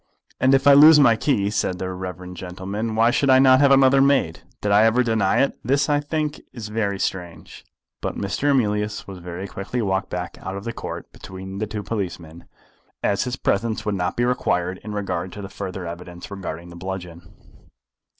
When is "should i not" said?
3.11-3.59